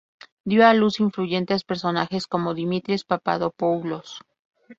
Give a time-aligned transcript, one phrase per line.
[0.49, 4.07] Dio a luz a influyentes personajes como Dimitris Papadopoulos.